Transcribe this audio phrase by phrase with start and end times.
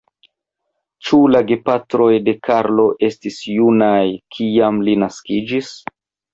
[1.09, 3.95] Ĉu la gepatroj de Karlo estis junaj,
[4.39, 5.75] kiam li naskiĝis?